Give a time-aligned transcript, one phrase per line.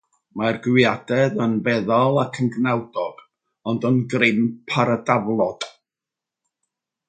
[0.41, 3.21] Mae'r gweadedd yn feddal ac yn gnawdog,
[3.73, 5.69] ond yn grimp ar y daflod.